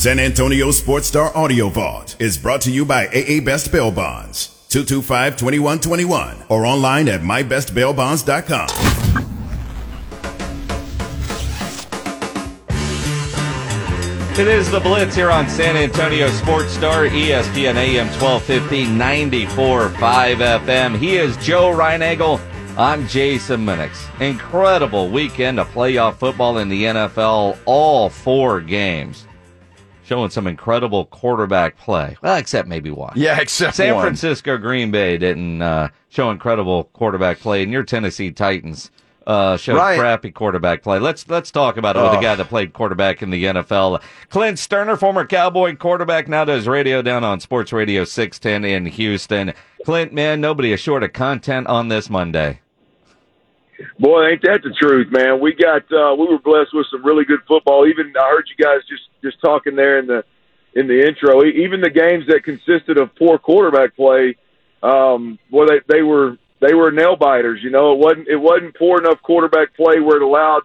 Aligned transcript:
San 0.00 0.18
Antonio 0.18 0.70
Sports 0.70 1.08
Star 1.08 1.30
Audio 1.36 1.68
Vault 1.68 2.16
is 2.18 2.38
brought 2.38 2.62
to 2.62 2.70
you 2.70 2.86
by 2.86 3.06
AA 3.08 3.44
Best 3.44 3.70
Bail 3.70 3.90
Bonds, 3.90 4.64
225-2121, 4.70 6.50
or 6.50 6.64
online 6.64 7.06
at 7.06 7.20
mybestbailbonds.com. 7.20 8.68
It 14.40 14.48
is 14.48 14.70
the 14.70 14.80
Blitz 14.80 15.14
here 15.14 15.30
on 15.30 15.46
San 15.50 15.76
Antonio 15.76 16.30
Sports 16.30 16.72
Star, 16.72 17.04
ESPN 17.04 17.74
AM 17.74 18.06
1250, 18.06 18.86
94.5 18.86 20.60
FM. 20.60 20.96
He 20.96 21.18
is 21.18 21.36
Joe 21.36 21.76
Reinagle. 21.76 22.40
I'm 22.78 23.06
Jason 23.06 23.66
Minix. 23.66 23.98
Incredible 24.18 25.10
weekend 25.10 25.60
of 25.60 25.68
playoff 25.68 26.14
football 26.14 26.56
in 26.56 26.70
the 26.70 26.84
NFL, 26.84 27.58
all 27.66 28.08
four 28.08 28.62
games 28.62 29.26
showing 30.10 30.28
some 30.28 30.48
incredible 30.48 31.04
quarterback 31.04 31.76
play. 31.78 32.16
Well, 32.20 32.34
except 32.36 32.66
maybe 32.66 32.90
one. 32.90 33.12
Yeah, 33.14 33.38
except 33.40 33.76
San 33.76 33.94
one. 33.94 34.02
Francisco 34.02 34.56
Green 34.58 34.90
Bay 34.90 35.16
didn't 35.18 35.62
uh, 35.62 35.90
show 36.08 36.32
incredible 36.32 36.84
quarterback 36.92 37.38
play, 37.38 37.62
and 37.62 37.70
your 37.70 37.84
Tennessee 37.84 38.32
Titans 38.32 38.90
uh, 39.28 39.56
showed 39.56 39.76
Right. 39.76 39.96
crappy 40.00 40.32
quarterback 40.32 40.82
play. 40.82 40.98
Let's 40.98 41.28
let's 41.28 41.52
talk 41.52 41.76
about 41.76 41.94
it 41.94 42.02
with 42.02 42.10
Oh. 42.14 42.18
a 42.18 42.22
guy 42.22 42.34
that 42.34 42.48
played 42.48 42.72
quarterback 42.72 43.22
in 43.22 43.30
the 43.30 43.44
NFL. 43.44 44.02
Clint 44.30 44.58
Stoerner, 44.58 44.98
former 44.98 45.24
Cowboy 45.24 45.76
quarterback, 45.76 46.26
now 46.26 46.44
does 46.44 46.66
radio 46.66 47.02
down 47.02 47.22
on 47.22 47.38
Sports 47.38 47.72
Radio 47.72 48.02
610 48.02 48.64
in 48.68 48.86
Houston. 48.86 49.52
Clint, 49.84 50.12
man, 50.12 50.40
nobody 50.40 50.72
is 50.72 50.80
short 50.80 51.04
of 51.04 51.12
content 51.12 51.68
on 51.68 51.86
this 51.86 52.10
Monday. 52.10 52.58
Boy, 53.98 54.28
ain't 54.28 54.42
that 54.42 54.62
the 54.62 54.70
truth, 54.70 55.08
man? 55.10 55.40
We 55.40 55.54
got 55.54 55.82
uh, 55.92 56.14
we 56.14 56.26
were 56.26 56.38
blessed 56.38 56.74
with 56.74 56.86
some 56.90 57.04
really 57.04 57.24
good 57.24 57.40
football. 57.46 57.86
Even 57.86 58.12
I 58.18 58.28
heard 58.30 58.48
you 58.48 58.62
guys 58.62 58.80
just 58.88 59.02
just 59.22 59.40
talking 59.40 59.76
there 59.76 59.98
in 59.98 60.06
the 60.06 60.24
in 60.74 60.86
the 60.86 61.06
intro. 61.06 61.44
Even 61.44 61.80
the 61.80 61.90
games 61.90 62.26
that 62.28 62.44
consisted 62.44 62.98
of 62.98 63.14
poor 63.16 63.38
quarterback 63.38 63.96
play, 63.96 64.36
um, 64.82 65.38
boy, 65.50 65.66
they 65.66 65.80
they 65.88 66.02
were 66.02 66.38
they 66.60 66.74
were 66.74 66.90
nail 66.90 67.16
biters. 67.16 67.60
You 67.62 67.70
know, 67.70 67.92
it 67.92 67.98
wasn't 67.98 68.28
it 68.28 68.36
wasn't 68.36 68.76
poor 68.76 68.98
enough 68.98 69.22
quarterback 69.22 69.74
play 69.74 70.00
where 70.00 70.16
it 70.16 70.22
allowed 70.22 70.62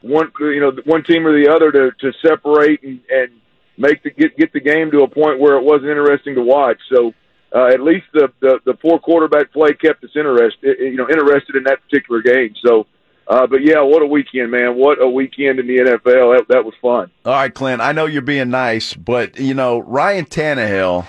one 0.00 0.30
you 0.40 0.60
know 0.60 0.72
one 0.84 1.02
team 1.04 1.26
or 1.26 1.32
the 1.32 1.50
other 1.50 1.72
to 1.72 1.90
to 2.00 2.12
separate 2.26 2.82
and 2.82 3.00
and 3.10 3.32
make 3.76 4.02
the 4.02 4.10
get 4.10 4.36
get 4.36 4.52
the 4.52 4.60
game 4.60 4.90
to 4.90 5.02
a 5.02 5.08
point 5.08 5.40
where 5.40 5.56
it 5.56 5.64
wasn't 5.64 5.88
interesting 5.88 6.34
to 6.34 6.42
watch. 6.42 6.78
So 6.92 7.12
uh, 7.54 7.66
at 7.66 7.80
least 7.80 8.06
the, 8.12 8.30
the 8.40 8.60
the 8.64 8.74
poor 8.74 8.98
quarterback 8.98 9.52
play 9.52 9.72
kept 9.72 10.04
us 10.04 10.10
interested, 10.14 10.78
you 10.78 10.96
know, 10.96 11.08
interested 11.08 11.56
in 11.56 11.64
that 11.64 11.82
particular 11.82 12.20
game. 12.20 12.54
So, 12.64 12.86
uh, 13.26 13.46
but 13.46 13.62
yeah, 13.62 13.80
what 13.80 14.02
a 14.02 14.06
weekend, 14.06 14.50
man! 14.50 14.76
What 14.76 15.00
a 15.00 15.08
weekend 15.08 15.58
in 15.58 15.66
the 15.66 15.78
NFL. 15.78 16.36
That, 16.36 16.46
that 16.48 16.64
was 16.64 16.74
fun. 16.80 17.10
All 17.24 17.32
right, 17.32 17.52
Clint, 17.52 17.80
I 17.80 17.92
know 17.92 18.06
you're 18.06 18.22
being 18.22 18.50
nice, 18.50 18.94
but, 18.94 19.38
you 19.38 19.54
know, 19.54 19.78
Ryan 19.78 20.24
Tannehill, 20.24 21.06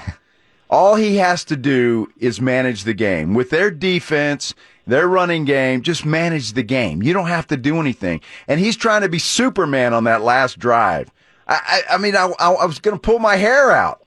all 0.69 0.95
he 0.95 1.17
has 1.17 1.43
to 1.45 1.55
do 1.55 2.11
is 2.17 2.39
manage 2.39 2.83
the 2.83 2.93
game. 2.93 3.33
With 3.33 3.49
their 3.49 3.71
defense, 3.71 4.53
their 4.85 5.07
running 5.07 5.45
game, 5.45 5.81
just 5.81 6.05
manage 6.05 6.53
the 6.53 6.63
game. 6.63 7.01
You 7.03 7.13
don't 7.13 7.27
have 7.27 7.47
to 7.47 7.57
do 7.57 7.79
anything. 7.79 8.21
And 8.47 8.59
he's 8.59 8.75
trying 8.75 9.01
to 9.01 9.09
be 9.09 9.19
Superman 9.19 9.93
on 9.93 10.03
that 10.05 10.21
last 10.21 10.59
drive. 10.59 11.11
I, 11.47 11.83
I, 11.89 11.95
I 11.95 11.97
mean, 11.97 12.15
I, 12.15 12.31
I, 12.39 12.51
I 12.51 12.65
was 12.65 12.79
going 12.79 12.97
to 12.97 13.01
pull 13.01 13.19
my 13.19 13.35
hair 13.35 13.71
out. 13.71 14.05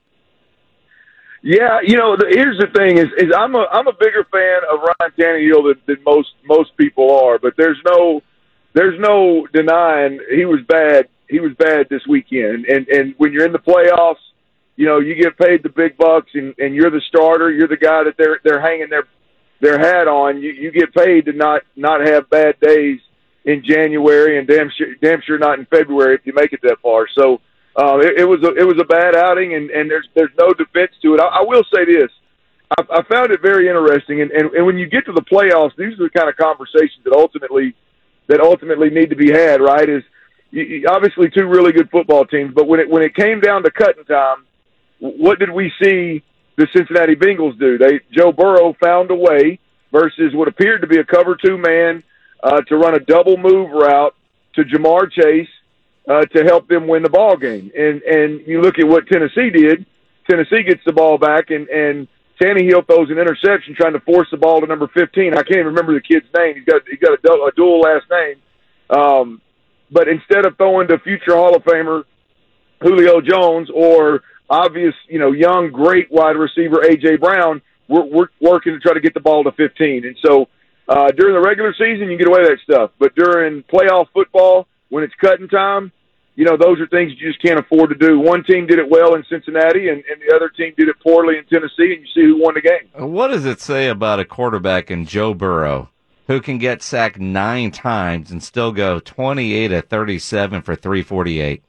Yeah, 1.45 1.79
you 1.83 1.97
know, 1.97 2.15
the, 2.15 2.27
here's 2.29 2.57
the 2.57 2.67
thing: 2.67 2.97
is, 2.97 3.07
is 3.17 3.33
I'm 3.37 3.53
a 3.53 3.67
I'm 3.69 3.87
a 3.87 3.93
bigger 3.93 4.25
fan 4.31 4.61
of 4.71 4.79
Ryan 4.79 5.11
Tannehill 5.19 5.73
than, 5.73 5.81
than 5.85 6.03
most 6.05 6.29
most 6.45 6.75
people 6.77 7.11
are. 7.19 7.37
But 7.37 7.55
there's 7.57 7.79
no 7.85 8.21
there's 8.73 8.97
no 8.97 9.45
denying 9.53 10.19
he 10.33 10.45
was 10.45 10.61
bad. 10.65 11.09
He 11.27 11.41
was 11.41 11.51
bad 11.59 11.87
this 11.89 12.07
weekend. 12.07 12.65
And 12.65 12.87
and 12.87 13.13
when 13.17 13.33
you're 13.33 13.45
in 13.45 13.51
the 13.51 13.59
playoffs, 13.59 14.23
you 14.77 14.85
know 14.85 14.99
you 14.99 15.15
get 15.15 15.37
paid 15.37 15.63
the 15.63 15.69
big 15.69 15.97
bucks, 15.97 16.31
and 16.33 16.55
and 16.59 16.73
you're 16.73 16.89
the 16.89 17.01
starter. 17.09 17.51
You're 17.51 17.67
the 17.67 17.75
guy 17.75 18.05
that 18.05 18.15
they're 18.17 18.39
they're 18.45 18.61
hanging 18.61 18.89
their 18.89 19.03
their 19.59 19.77
hat 19.77 20.07
on. 20.07 20.41
You 20.41 20.51
you 20.51 20.71
get 20.71 20.93
paid 20.95 21.25
to 21.25 21.33
not 21.33 21.63
not 21.75 22.07
have 22.07 22.29
bad 22.29 22.57
days 22.61 23.01
in 23.43 23.65
January, 23.65 24.39
and 24.39 24.47
damn 24.47 24.69
sure 24.77 24.95
damn 25.01 25.19
sure 25.21 25.37
not 25.37 25.59
in 25.59 25.65
February 25.65 26.15
if 26.15 26.25
you 26.25 26.31
make 26.33 26.53
it 26.53 26.61
that 26.63 26.77
far. 26.81 27.05
So. 27.13 27.41
Uh, 27.75 27.97
it, 27.99 28.19
it 28.21 28.25
was 28.25 28.39
a 28.43 28.53
it 28.55 28.65
was 28.65 28.77
a 28.79 28.85
bad 28.85 29.15
outing, 29.15 29.55
and, 29.55 29.69
and 29.71 29.89
there's 29.89 30.07
there's 30.13 30.31
no 30.37 30.53
defense 30.53 30.91
to 31.01 31.15
it. 31.15 31.19
I, 31.21 31.39
I 31.39 31.41
will 31.41 31.63
say 31.73 31.85
this: 31.85 32.11
I, 32.77 32.99
I 32.99 33.03
found 33.11 33.31
it 33.31 33.41
very 33.41 33.67
interesting, 33.67 34.21
and, 34.21 34.31
and 34.31 34.51
and 34.53 34.65
when 34.65 34.77
you 34.77 34.85
get 34.87 35.05
to 35.05 35.11
the 35.11 35.21
playoffs, 35.23 35.75
these 35.75 35.93
are 35.99 36.03
the 36.03 36.09
kind 36.15 36.29
of 36.29 36.35
conversations 36.37 37.03
that 37.03 37.13
ultimately 37.13 37.73
that 38.27 38.39
ultimately 38.41 38.89
need 38.89 39.09
to 39.09 39.15
be 39.15 39.31
had. 39.31 39.59
Right? 39.59 39.89
Is 39.89 40.03
you, 40.51 40.63
you- 40.63 40.87
obviously 40.87 41.29
two 41.31 41.47
really 41.47 41.71
good 41.71 41.89
football 41.89 42.25
teams, 42.25 42.53
but 42.53 42.67
when 42.67 42.79
it 42.79 42.89
when 42.89 43.01
it 43.01 43.15
came 43.15 43.39
down 43.39 43.63
to 43.63 43.71
cutting 43.71 44.05
time, 44.05 44.45
what 44.99 45.39
did 45.39 45.49
we 45.49 45.71
see 45.81 46.21
the 46.57 46.67
Cincinnati 46.75 47.15
Bengals 47.15 47.57
do? 47.59 47.79
They 47.79 48.01
Joe 48.11 48.31
Burrow 48.31 48.75
found 48.79 49.09
a 49.09 49.15
way 49.15 49.59
versus 49.91 50.33
what 50.35 50.47
appeared 50.47 50.81
to 50.81 50.87
be 50.87 50.99
a 50.99 51.03
cover 51.03 51.35
two 51.43 51.57
man 51.57 52.03
uh, 52.43 52.61
to 52.61 52.77
run 52.77 52.93
a 52.93 52.99
double 52.99 53.37
move 53.37 53.71
route 53.71 54.13
to 54.55 54.63
Ja'Marr 54.63 55.11
Chase 55.11 55.47
uh, 56.09 56.25
to 56.25 56.43
help 56.43 56.67
them 56.67 56.87
win 56.87 57.03
the 57.03 57.09
ball 57.09 57.37
game. 57.37 57.71
And 57.77 58.01
and 58.03 58.47
you 58.47 58.61
look 58.61 58.79
at 58.79 58.87
what 58.87 59.07
Tennessee 59.07 59.49
did. 59.49 59.85
Tennessee 60.29 60.63
gets 60.63 60.81
the 60.85 60.93
ball 60.93 61.17
back, 61.17 61.49
and 61.49 61.67
and 61.69 62.07
Tannehill 62.41 62.87
throws 62.87 63.09
an 63.09 63.17
interception 63.17 63.75
trying 63.75 63.93
to 63.93 63.99
force 64.01 64.27
the 64.31 64.37
ball 64.37 64.61
to 64.61 64.67
number 64.67 64.87
fifteen. 64.87 65.33
I 65.33 65.43
can't 65.43 65.57
even 65.57 65.67
remember 65.67 65.93
the 65.93 66.01
kid's 66.01 66.25
name. 66.37 66.55
He's 66.55 66.65
got 66.65 66.81
he's 66.87 66.99
got 66.99 67.13
a, 67.13 67.21
du- 67.21 67.43
a 67.43 67.51
dual 67.55 67.81
last 67.81 68.05
name. 68.09 68.35
Um, 68.89 69.41
but 69.91 70.07
instead 70.07 70.45
of 70.45 70.57
throwing 70.57 70.87
to 70.87 70.99
future 70.99 71.35
Hall 71.35 71.55
of 71.55 71.63
Famer 71.63 72.03
Julio 72.81 73.21
Jones 73.21 73.69
or 73.73 74.23
obvious, 74.49 74.93
you 75.07 75.19
know, 75.19 75.31
young 75.31 75.71
great 75.71 76.11
wide 76.11 76.35
receiver 76.35 76.83
AJ 76.83 77.19
Brown, 77.19 77.61
we're, 77.87 78.05
we're 78.05 78.27
working 78.41 78.73
to 78.73 78.79
try 78.79 78.93
to 78.93 78.99
get 78.99 79.13
the 79.13 79.19
ball 79.19 79.43
to 79.43 79.51
15. 79.51 80.05
And 80.05 80.17
so 80.25 80.47
uh, 80.87 81.11
during 81.11 81.33
the 81.33 81.41
regular 81.41 81.73
season, 81.73 82.09
you 82.09 82.17
get 82.17 82.27
away 82.27 82.41
with 82.41 82.49
that 82.49 82.59
stuff, 82.63 82.91
but 82.99 83.15
during 83.15 83.63
playoff 83.63 84.07
football, 84.13 84.67
when 84.93 85.03
it's 85.03 85.15
cutting 85.15 85.47
time, 85.47 85.91
you 86.35 86.45
know, 86.45 86.55
those 86.55 86.79
are 86.79 86.85
things 86.85 87.13
you 87.17 87.27
just 87.27 87.41
can't 87.41 87.59
afford 87.59 87.89
to 87.89 87.95
do. 87.95 88.19
One 88.19 88.43
team 88.43 88.67
did 88.67 88.77
it 88.77 88.87
well 88.87 89.15
in 89.15 89.23
Cincinnati, 89.27 89.89
and, 89.89 90.03
and 90.05 90.21
the 90.21 90.35
other 90.35 90.49
team 90.49 90.71
did 90.77 90.87
it 90.87 90.95
poorly 91.01 91.39
in 91.39 91.45
Tennessee, 91.45 91.95
and 91.95 92.01
you 92.01 92.07
see 92.13 92.21
who 92.21 92.39
won 92.39 92.53
the 92.53 92.61
game. 92.61 93.11
What 93.11 93.29
does 93.29 93.43
it 93.43 93.59
say 93.59 93.87
about 93.87 94.19
a 94.19 94.25
quarterback 94.25 94.91
in 94.91 95.07
Joe 95.07 95.33
Burrow 95.33 95.89
who 96.27 96.39
can 96.39 96.59
get 96.59 96.83
sacked 96.83 97.17
nine 97.17 97.71
times 97.71 98.29
and 98.29 98.43
still 98.43 98.71
go 98.71 98.99
28 98.99 99.71
at 99.71 99.89
37 99.89 100.61
for 100.61 100.75
348? 100.75 101.63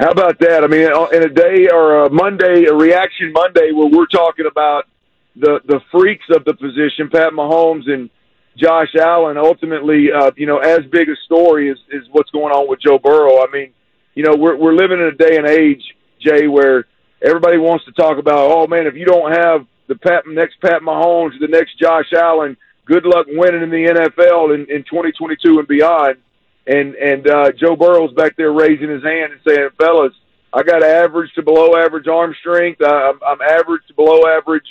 How 0.00 0.08
about 0.08 0.38
that? 0.38 0.64
I 0.64 0.66
mean, 0.66 0.88
in 1.12 1.22
a 1.22 1.28
day 1.28 1.68
or 1.70 2.06
a 2.06 2.10
Monday, 2.10 2.64
a 2.64 2.74
reaction 2.74 3.30
Monday, 3.34 3.72
where 3.72 3.88
we're 3.88 4.06
talking 4.06 4.46
about 4.46 4.86
the 5.36 5.60
the 5.66 5.80
freaks 5.92 6.24
of 6.30 6.46
the 6.46 6.54
position, 6.54 7.10
Pat 7.10 7.32
Mahomes 7.32 7.90
and 7.90 8.08
Josh 8.56 8.94
Allen. 8.98 9.36
Ultimately, 9.36 10.12
uh, 10.12 10.30
you 10.36 10.46
know, 10.46 10.58
as 10.58 10.80
big 10.90 11.08
a 11.08 11.16
story 11.24 11.70
is 11.70 11.78
is 11.90 12.02
what's 12.12 12.30
going 12.30 12.52
on 12.52 12.68
with 12.68 12.80
Joe 12.80 12.98
Burrow. 12.98 13.42
I 13.42 13.46
mean, 13.52 13.72
you 14.14 14.22
know, 14.22 14.34
we're 14.36 14.56
we're 14.56 14.74
living 14.74 14.98
in 14.98 15.06
a 15.06 15.12
day 15.12 15.36
and 15.36 15.46
age, 15.46 15.82
Jay, 16.20 16.46
where 16.48 16.86
everybody 17.22 17.58
wants 17.58 17.84
to 17.86 17.92
talk 17.92 18.18
about, 18.18 18.50
oh 18.50 18.66
man, 18.66 18.86
if 18.86 18.94
you 18.94 19.04
don't 19.04 19.32
have 19.32 19.66
the 19.88 19.96
Pat 19.96 20.26
next 20.26 20.60
Pat 20.60 20.82
Mahomes, 20.82 21.38
the 21.40 21.48
next 21.48 21.78
Josh 21.78 22.12
Allen, 22.12 22.56
good 22.84 23.04
luck 23.04 23.26
winning 23.28 23.62
in 23.62 23.70
the 23.70 23.86
NFL 23.86 24.54
in, 24.54 24.62
in 24.70 24.84
2022 24.84 25.58
and 25.58 25.68
beyond 25.68 26.16
and 26.66 26.94
and 26.94 27.26
uh, 27.28 27.52
Joe 27.52 27.76
Burrow's 27.76 28.12
back 28.14 28.36
there 28.36 28.52
raising 28.52 28.88
his 28.88 29.02
hand 29.02 29.32
and 29.32 29.40
saying, 29.46 29.68
"Fellas, 29.78 30.12
I 30.52 30.62
got 30.62 30.82
average 30.82 31.32
to 31.34 31.42
below 31.42 31.76
average 31.76 32.08
arm 32.08 32.34
strength. 32.40 32.80
I, 32.82 33.10
I'm, 33.10 33.20
I'm 33.26 33.42
average 33.42 33.82
to 33.88 33.94
below 33.94 34.26
average 34.26 34.66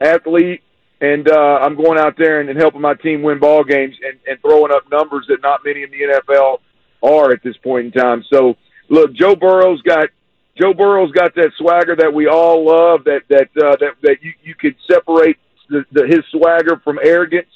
athlete, 0.00 0.62
and 1.02 1.28
uh, 1.28 1.58
I'm 1.60 1.74
going 1.74 1.98
out 1.98 2.14
there 2.16 2.40
and, 2.40 2.48
and 2.48 2.58
helping 2.58 2.80
my 2.80 2.94
team 2.94 3.22
win 3.22 3.40
ball 3.40 3.64
games 3.64 3.96
and, 4.06 4.18
and 4.26 4.40
throwing 4.40 4.72
up 4.72 4.88
numbers 4.90 5.26
that 5.28 5.42
not 5.42 5.60
many 5.64 5.82
in 5.82 5.90
the 5.90 6.20
NFL 6.22 6.58
are 7.02 7.32
at 7.32 7.42
this 7.42 7.56
point 7.56 7.86
in 7.86 7.92
time. 7.92 8.24
So, 8.32 8.54
look, 8.88 9.12
Joe 9.12 9.34
Burrow's 9.34 9.82
got 9.82 10.10
Joe 10.56 10.72
Burrow's 10.72 11.10
got 11.10 11.34
that 11.34 11.50
swagger 11.58 11.96
that 11.96 12.14
we 12.14 12.28
all 12.28 12.64
love. 12.64 13.04
That 13.04 13.22
that 13.30 13.48
uh, 13.60 13.76
that 13.80 13.94
that 14.02 14.16
you 14.22 14.32
you 14.44 14.54
could 14.54 14.76
separate 14.88 15.38
the, 15.68 15.84
the, 15.90 16.06
his 16.06 16.20
swagger 16.30 16.80
from 16.84 17.00
arrogance. 17.02 17.50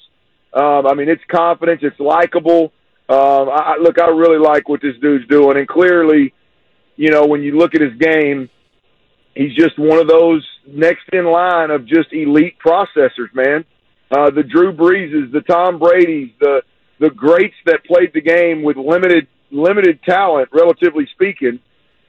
Um, 0.52 0.87
I 0.87 0.94
mean, 0.94 1.08
it's 1.08 1.22
confidence. 1.31 1.82
It's 1.84 2.00
likable. 2.00 2.72
Um, 3.08 3.49
I, 3.52 3.76
look, 3.81 4.00
I 4.00 4.08
really 4.08 4.38
like 4.38 4.69
what 4.69 4.82
this 4.82 4.96
dude's 5.00 5.28
doing, 5.28 5.56
and 5.56 5.69
clearly, 5.69 6.34
you 6.96 7.10
know, 7.10 7.26
when 7.26 7.42
you 7.42 7.56
look 7.56 7.76
at 7.76 7.81
his 7.81 7.94
game, 7.94 8.50
he's 9.37 9.54
just 9.54 9.78
one 9.78 10.00
of 10.00 10.08
those 10.08 10.44
next 10.66 11.08
in 11.12 11.24
line 11.24 11.70
of 11.70 11.86
just 11.86 12.12
elite 12.12 12.56
processors, 12.64 13.34
man. 13.34 13.64
Uh, 14.10 14.30
the 14.30 14.42
Drew 14.42 14.72
Breeses, 14.72 15.32
the 15.32 15.40
Tom 15.40 15.78
Brady's, 15.78 16.30
the 16.40 16.62
the 16.98 17.10
greats 17.10 17.54
that 17.66 17.84
played 17.84 18.12
the 18.14 18.20
game 18.20 18.62
with 18.62 18.76
limited 18.76 19.26
limited 19.50 20.02
talent, 20.02 20.48
relatively 20.52 21.06
speaking. 21.12 21.60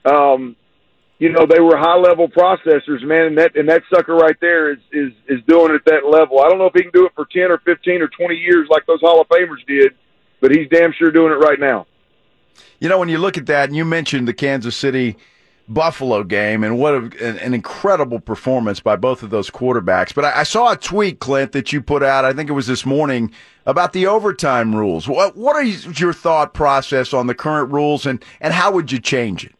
Um, 0.06 0.56
you 1.20 1.32
know, 1.32 1.48
they 1.48 1.60
were 1.60 1.76
high 1.76 1.98
level 1.98 2.28
processors, 2.28 3.04
man, 3.04 3.26
and 3.26 3.38
that 3.40 3.56
and 3.56 3.68
that 3.70 3.82
sucker 3.94 4.16
right 4.16 4.36
there 4.40 4.72
is 4.72 4.80
is 4.92 5.12
is 5.28 5.40
doing 5.48 5.72
it 5.72 5.76
at 5.76 5.86
that 5.86 6.06
level. 6.08 6.40
I 6.40 6.50
don't 6.50 6.60
know 6.60 6.68
if 6.68 6.74
he 6.76 6.84
can 6.84 6.92
do 6.92 7.06
it 7.06 7.14
for 7.16 7.26
ten 7.26 7.52
or 7.52 7.58
fifteen 7.60 8.02
or 8.02 8.08
twenty 8.08 8.36
years 8.36 8.68
like 8.70 8.86
those 8.86 9.02
Hall 9.02 9.20
of 9.20 9.28
Famers 9.28 9.66
did, 9.68 9.94
but 10.40 10.52
he's 10.52 10.70
damn 10.70 10.94
sure 10.94 11.12
doing 11.12 11.32
it 11.32 11.38
right 11.38 11.60
now. 11.60 11.88
You 12.80 12.90
know, 12.90 13.00
when 13.00 13.10
you 13.10 13.18
look 13.18 13.38
at 13.38 13.48
that, 13.48 13.70
and 13.70 13.76
you 13.76 13.86
mentioned 13.86 14.28
the 14.28 14.34
Kansas 14.34 14.76
City 14.76 15.18
Buffalo 15.70 16.24
game, 16.24 16.64
and 16.64 16.80
what 16.80 16.94
a, 16.94 16.98
an, 16.98 17.38
an, 17.40 17.54
incredible 17.54 18.20
performance 18.20 18.80
by 18.80 18.96
both 18.96 19.22
of 19.22 19.30
those 19.30 19.50
quarterbacks. 19.50 20.16
But 20.16 20.24
I, 20.24 20.40
I, 20.40 20.44
saw 20.44 20.72
a 20.72 20.78
tweet, 20.78 21.20
Clint, 21.20 21.52
that 21.52 21.74
you 21.74 21.82
put 21.82 22.04
out. 22.04 22.24
I 22.24 22.32
think 22.32 22.50
it 22.50 22.54
was 22.54 22.68
this 22.68 22.86
morning 22.86 23.34
about 23.66 23.92
the 23.92 24.08
overtime 24.08 24.74
rules. 24.74 25.10
What 25.10 25.36
what 25.36 25.64
is 25.66 26.00
your 26.00 26.14
thought 26.14 26.54
process 26.54 27.14
on 27.14 27.28
the 27.28 27.36
current 27.36 27.72
rules, 27.72 28.06
and 28.06 28.24
and 28.40 28.54
how 28.54 28.72
would 28.72 28.94
you 28.94 29.00
change 29.00 29.46
it? 29.46 29.56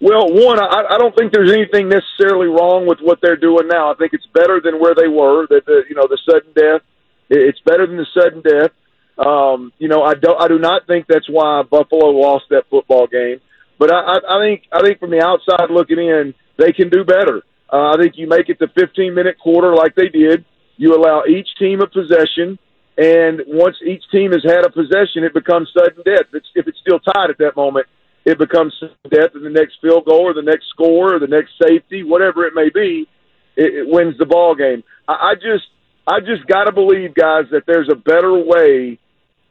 Well, 0.00 0.32
one, 0.32 0.60
I, 0.60 0.84
I 0.90 0.98
don't 0.98 1.16
think 1.16 1.32
there's 1.32 1.52
anything 1.52 1.88
necessarily 1.88 2.46
wrong 2.46 2.86
with 2.86 2.98
what 3.00 3.18
they're 3.22 3.36
doing 3.36 3.68
now. 3.68 3.92
I 3.92 3.94
think 3.94 4.12
it's 4.12 4.26
better 4.32 4.60
than 4.60 4.80
where 4.80 4.94
they 4.94 5.08
were. 5.08 5.46
That 5.48 5.66
the 5.66 5.82
you 5.88 5.96
know 5.96 6.06
the 6.08 6.18
sudden 6.30 6.52
death, 6.54 6.82
it's 7.28 7.60
better 7.66 7.88
than 7.88 7.96
the 7.96 8.06
sudden 8.14 8.40
death. 8.42 8.70
Um, 9.18 9.72
you 9.78 9.88
know, 9.88 10.02
I 10.02 10.14
don't, 10.14 10.40
I 10.40 10.48
do 10.48 10.58
not 10.58 10.86
think 10.86 11.06
that's 11.08 11.28
why 11.28 11.62
Buffalo 11.62 12.10
lost 12.10 12.46
that 12.50 12.64
football 12.70 13.06
game. 13.06 13.40
But 13.82 13.92
I, 13.92 14.14
I, 14.14 14.38
think, 14.38 14.62
I 14.70 14.80
think 14.80 15.00
from 15.00 15.10
the 15.10 15.20
outside 15.20 15.68
looking 15.68 15.98
in, 15.98 16.34
they 16.56 16.70
can 16.70 16.88
do 16.88 17.02
better. 17.02 17.42
Uh, 17.66 17.90
I 17.90 17.96
think 18.00 18.14
you 18.14 18.28
make 18.28 18.48
it 18.48 18.60
the 18.60 18.68
15 18.78 19.12
minute 19.12 19.40
quarter 19.40 19.74
like 19.74 19.96
they 19.96 20.06
did. 20.06 20.44
You 20.76 20.94
allow 20.94 21.24
each 21.26 21.48
team 21.58 21.80
a 21.80 21.88
possession, 21.88 22.60
and 22.96 23.42
once 23.48 23.74
each 23.84 24.04
team 24.12 24.30
has 24.30 24.44
had 24.46 24.64
a 24.64 24.70
possession, 24.70 25.24
it 25.24 25.34
becomes 25.34 25.68
sudden 25.76 26.00
death. 26.04 26.30
If 26.30 26.34
it's, 26.34 26.46
if 26.54 26.68
it's 26.68 26.78
still 26.78 27.00
tied 27.00 27.30
at 27.30 27.38
that 27.38 27.56
moment, 27.56 27.88
it 28.24 28.38
becomes 28.38 28.72
sudden 28.78 28.94
death, 29.10 29.34
and 29.34 29.44
the 29.44 29.50
next 29.50 29.78
field 29.82 30.04
goal 30.04 30.30
or 30.30 30.32
the 30.32 30.46
next 30.46 30.68
score 30.70 31.16
or 31.16 31.18
the 31.18 31.26
next 31.26 31.50
safety, 31.60 32.04
whatever 32.04 32.46
it 32.46 32.54
may 32.54 32.70
be, 32.72 33.08
it, 33.56 33.74
it 33.74 33.86
wins 33.88 34.16
the 34.16 34.26
ball 34.26 34.54
game. 34.54 34.84
I, 35.08 35.32
I 35.32 35.34
just, 35.34 35.66
I 36.06 36.20
just 36.20 36.46
got 36.46 36.66
to 36.66 36.72
believe, 36.72 37.16
guys, 37.16 37.46
that 37.50 37.64
there's 37.66 37.90
a 37.90 37.96
better 37.96 38.38
way 38.38 39.00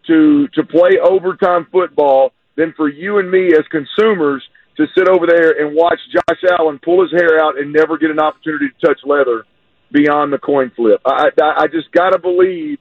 to 0.07 0.47
to 0.53 0.63
play 0.63 0.99
overtime 1.03 1.67
football 1.69 2.31
than 2.61 2.73
for 2.77 2.87
you 2.87 3.17
and 3.17 3.29
me 3.29 3.47
as 3.53 3.65
consumers 3.71 4.43
to 4.77 4.85
sit 4.95 5.07
over 5.07 5.25
there 5.25 5.51
and 5.59 5.75
watch 5.75 5.99
Josh 6.13 6.39
Allen 6.57 6.79
pull 6.83 7.01
his 7.01 7.11
hair 7.11 7.43
out 7.43 7.57
and 7.57 7.73
never 7.73 7.97
get 7.97 8.11
an 8.11 8.19
opportunity 8.19 8.67
to 8.69 8.87
touch 8.87 8.99
leather 9.03 9.43
beyond 9.91 10.31
the 10.31 10.37
coin 10.37 10.71
flip. 10.75 11.01
I 11.05 11.29
I, 11.41 11.63
I 11.63 11.67
just 11.67 11.91
got 11.91 12.11
to 12.11 12.19
believe 12.19 12.77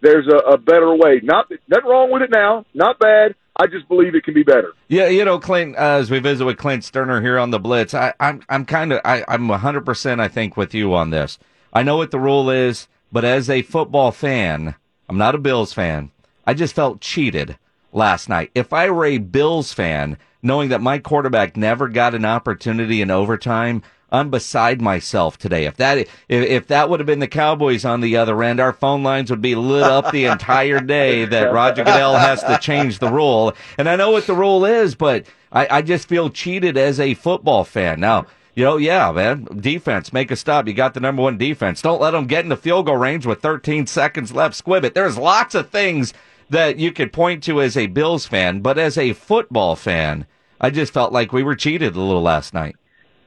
there's 0.00 0.26
a, 0.28 0.52
a 0.52 0.58
better 0.58 0.94
way. 0.94 1.20
Not 1.22 1.50
nothing 1.68 1.90
wrong 1.90 2.10
with 2.10 2.22
it 2.22 2.30
now. 2.30 2.64
Not 2.74 2.98
bad. 2.98 3.34
I 3.56 3.66
just 3.66 3.86
believe 3.88 4.14
it 4.14 4.24
can 4.24 4.34
be 4.34 4.42
better. 4.42 4.72
Yeah, 4.88 5.08
you 5.08 5.24
know, 5.24 5.38
Clint. 5.38 5.76
Uh, 5.76 5.98
as 6.00 6.10
we 6.10 6.18
visit 6.18 6.44
with 6.44 6.56
Clint 6.56 6.82
Stoerner 6.82 7.20
here 7.22 7.38
on 7.38 7.50
the 7.50 7.60
Blitz, 7.60 7.94
I, 7.94 8.14
I'm 8.20 8.42
I'm 8.48 8.64
kind 8.64 8.92
of 8.92 9.00
I'm 9.04 9.48
100 9.48 9.84
percent 9.84 10.20
I 10.20 10.28
think 10.28 10.56
with 10.56 10.74
you 10.74 10.94
on 10.94 11.10
this. 11.10 11.38
I 11.72 11.82
know 11.82 11.96
what 11.96 12.12
the 12.12 12.20
rule 12.20 12.50
is, 12.50 12.88
but 13.12 13.24
as 13.24 13.50
a 13.50 13.62
football 13.62 14.12
fan, 14.12 14.76
I'm 15.08 15.18
not 15.18 15.34
a 15.34 15.38
Bills 15.38 15.72
fan. 15.72 16.12
I 16.46 16.54
just 16.54 16.74
felt 16.74 17.00
cheated 17.00 17.58
last 17.94 18.28
night. 18.28 18.50
If 18.54 18.72
I 18.72 18.90
were 18.90 19.06
a 19.06 19.18
Bills 19.18 19.72
fan, 19.72 20.18
knowing 20.42 20.68
that 20.68 20.80
my 20.80 20.98
quarterback 20.98 21.56
never 21.56 21.88
got 21.88 22.14
an 22.14 22.24
opportunity 22.24 23.00
in 23.00 23.10
overtime, 23.10 23.82
I'm 24.10 24.30
beside 24.30 24.80
myself 24.80 25.38
today. 25.38 25.64
If 25.64 25.76
that 25.78 25.98
if, 25.98 26.08
if 26.28 26.66
that 26.68 26.88
would 26.88 27.00
have 27.00 27.06
been 27.06 27.18
the 27.18 27.26
Cowboys 27.26 27.84
on 27.84 28.00
the 28.00 28.16
other 28.16 28.42
end, 28.42 28.60
our 28.60 28.72
phone 28.72 29.02
lines 29.02 29.30
would 29.30 29.42
be 29.42 29.54
lit 29.54 29.82
up 29.82 30.12
the 30.12 30.26
entire 30.26 30.80
day. 30.80 31.24
That 31.24 31.52
Roger 31.52 31.82
Goodell 31.82 32.16
has 32.16 32.42
to 32.42 32.58
change 32.58 32.98
the 32.98 33.10
rule, 33.10 33.54
and 33.78 33.88
I 33.88 33.96
know 33.96 34.10
what 34.10 34.26
the 34.26 34.34
rule 34.34 34.64
is, 34.64 34.94
but 34.94 35.26
I, 35.50 35.78
I 35.78 35.82
just 35.82 36.08
feel 36.08 36.30
cheated 36.30 36.76
as 36.76 37.00
a 37.00 37.14
football 37.14 37.64
fan 37.64 38.00
now 38.00 38.26
you 38.54 38.64
know, 38.64 38.76
yeah, 38.76 39.10
man, 39.10 39.48
defense, 39.56 40.12
make 40.12 40.30
a 40.30 40.36
stop. 40.36 40.68
You 40.68 40.74
got 40.74 40.94
the 40.94 41.00
number 41.00 41.22
one 41.22 41.36
defense. 41.36 41.82
Don't 41.82 42.00
let 42.00 42.12
them 42.12 42.26
get 42.26 42.44
in 42.44 42.50
the 42.50 42.56
field 42.56 42.86
goal 42.86 42.96
range 42.96 43.26
with 43.26 43.42
13 43.42 43.86
seconds 43.86 44.32
left. 44.32 44.54
Squib 44.54 44.84
it. 44.84 44.94
There's 44.94 45.18
lots 45.18 45.54
of 45.54 45.70
things 45.70 46.14
that 46.50 46.78
you 46.78 46.92
could 46.92 47.12
point 47.12 47.42
to 47.44 47.60
as 47.60 47.76
a 47.76 47.86
Bills 47.86 48.26
fan, 48.26 48.60
but 48.60 48.78
as 48.78 48.98
a 48.98 49.12
football 49.12 49.76
fan, 49.76 50.26
I 50.60 50.70
just 50.70 50.92
felt 50.92 51.12
like 51.12 51.32
we 51.32 51.42
were 51.42 51.56
cheated 51.56 51.96
a 51.96 52.00
little 52.00 52.22
last 52.22 52.54
night. 52.54 52.76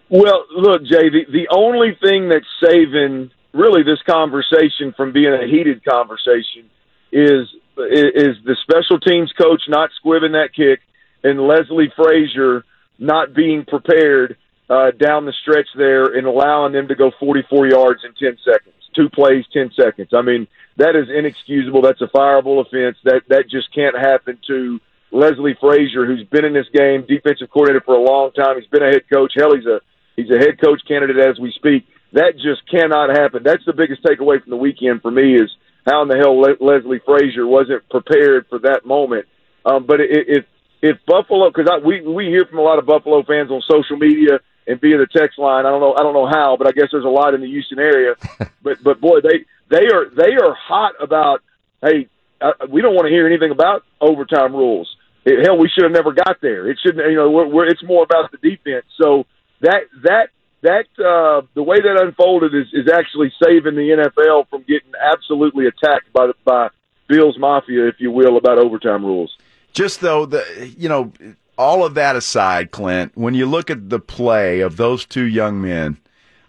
Well, 0.09 0.45
look, 0.55 0.83
Jay, 0.83 1.09
the, 1.09 1.25
the 1.31 1.47
only 1.51 1.97
thing 2.01 2.29
that's 2.29 2.45
saving 2.63 3.31
really 3.53 3.83
this 3.83 4.01
conversation 4.07 4.93
from 4.95 5.11
being 5.11 5.33
a 5.33 5.45
heated 5.45 5.83
conversation 5.83 6.69
is 7.11 7.47
is 7.77 8.35
the 8.43 8.55
special 8.63 8.99
teams 8.99 9.31
coach 9.39 9.61
not 9.67 9.91
squibbing 10.03 10.31
that 10.31 10.49
kick 10.55 10.79
and 11.23 11.39
Leslie 11.39 11.91
Frazier 11.95 12.63
not 12.97 13.33
being 13.33 13.65
prepared 13.65 14.37
uh, 14.69 14.91
down 14.91 15.25
the 15.25 15.33
stretch 15.41 15.67
there 15.75 16.05
and 16.05 16.25
allowing 16.25 16.73
them 16.73 16.87
to 16.87 16.95
go 16.95 17.11
44 17.19 17.67
yards 17.67 18.01
in 18.03 18.13
10 18.13 18.37
seconds. 18.43 18.73
Two 18.97 19.09
plays, 19.09 19.45
10 19.53 19.71
seconds. 19.79 20.09
I 20.11 20.23
mean, 20.23 20.47
that 20.77 20.95
is 20.95 21.05
inexcusable. 21.07 21.83
That's 21.83 22.01
a 22.01 22.07
fireable 22.07 22.65
offense. 22.65 22.97
That 23.03 23.21
that 23.29 23.45
just 23.47 23.73
can't 23.73 23.95
happen 23.95 24.39
to 24.47 24.79
Leslie 25.11 25.55
Frazier, 25.61 26.07
who's 26.07 26.23
been 26.23 26.45
in 26.45 26.53
this 26.53 26.67
game, 26.73 27.05
defensive 27.07 27.51
coordinator 27.51 27.85
for 27.85 27.93
a 27.93 28.01
long 28.01 28.31
time. 28.31 28.59
He's 28.59 28.69
been 28.69 28.81
a 28.81 28.89
head 28.89 29.03
coach. 29.13 29.33
Hell, 29.37 29.55
he's 29.55 29.67
a 29.67 29.79
he's 30.15 30.31
a 30.31 30.39
head 30.39 30.59
coach 30.59 30.81
candidate 30.87 31.17
as 31.17 31.39
we 31.39 31.51
speak. 31.51 31.85
That 32.13 32.33
just 32.35 32.67
cannot 32.69 33.09
happen. 33.15 33.43
That's 33.43 33.63
the 33.65 33.73
biggest 33.73 34.03
takeaway 34.03 34.41
from 34.41 34.49
the 34.49 34.57
weekend 34.57 35.03
for 35.03 35.11
me 35.11 35.35
is 35.35 35.49
how 35.85 36.01
in 36.01 36.07
the 36.07 36.17
hell 36.17 36.39
Le- 36.39 36.57
Leslie 36.59 37.01
Frazier 37.05 37.45
wasn't 37.45 37.87
prepared 37.89 38.47
for 38.49 38.59
that 38.59 38.85
moment. 38.85 39.27
Um, 39.63 39.85
but 39.85 39.99
if 40.01 40.45
if 40.81 40.97
Buffalo, 41.05 41.49
because 41.49 41.69
we 41.85 42.01
we 42.01 42.25
hear 42.27 42.45
from 42.45 42.59
a 42.59 42.63
lot 42.63 42.79
of 42.79 42.85
Buffalo 42.85 43.23
fans 43.23 43.51
on 43.51 43.61
social 43.69 43.97
media 43.97 44.39
and 44.67 44.81
via 44.81 44.97
the 44.97 45.07
text 45.07 45.39
line. 45.39 45.65
I 45.65 45.69
don't 45.69 45.79
know. 45.79 45.95
I 45.97 46.03
don't 46.03 46.13
know 46.13 46.27
how, 46.27 46.57
but 46.57 46.67
I 46.67 46.71
guess 46.71 46.87
there's 46.91 47.05
a 47.05 47.09
lot 47.09 47.33
in 47.33 47.41
the 47.41 47.47
Houston 47.47 47.79
area. 47.79 48.15
but 48.61 48.83
but 48.83 48.99
boy, 48.99 49.21
they 49.21 49.45
they 49.69 49.87
are 49.87 50.09
they 50.09 50.35
are 50.35 50.53
hot 50.53 50.93
about. 51.01 51.41
Hey, 51.81 52.07
uh, 52.41 52.51
we 52.69 52.81
don't 52.81 52.95
want 52.95 53.05
to 53.05 53.11
hear 53.11 53.27
anything 53.27 53.51
about 53.51 53.83
overtime 54.01 54.53
rules. 54.53 54.95
It, 55.25 55.45
hell, 55.45 55.57
we 55.57 55.69
should 55.69 55.83
have 55.83 55.91
never 55.91 56.11
got 56.11 56.37
there. 56.41 56.69
It 56.69 56.77
shouldn't. 56.83 57.09
You 57.09 57.17
know, 57.17 57.31
we're, 57.31 57.47
we're, 57.47 57.67
it's 57.67 57.83
more 57.83 58.03
about 58.03 58.31
the 58.31 58.37
defense. 58.37 58.85
So 59.01 59.25
that 59.61 59.83
that 60.03 60.29
that 60.61 60.85
uh, 60.97 61.45
the 61.53 61.63
way 61.63 61.77
that 61.77 62.01
unfolded 62.01 62.53
is 62.53 62.67
is 62.73 62.91
actually 62.91 63.31
saving 63.41 63.75
the 63.75 64.09
NFL 64.19 64.49
from 64.49 64.61
getting 64.61 64.91
absolutely 64.99 65.67
attacked 65.67 66.11
by 66.13 66.27
the 66.27 66.33
by 66.43 66.69
Bills 67.07 67.37
Mafia, 67.37 67.87
if 67.87 67.95
you 67.99 68.11
will, 68.11 68.37
about 68.37 68.57
overtime 68.57 69.05
rules. 69.05 69.35
Just 69.73 70.01
though 70.01 70.25
the 70.25 70.73
you 70.77 70.89
know 70.89 71.11
all 71.57 71.85
of 71.85 71.95
that 71.95 72.15
aside, 72.15 72.71
Clint, 72.71 73.11
when 73.15 73.33
you 73.33 73.45
look 73.45 73.69
at 73.69 73.89
the 73.89 73.99
play 73.99 74.61
of 74.61 74.77
those 74.77 75.05
two 75.05 75.25
young 75.25 75.61
men, 75.61 75.97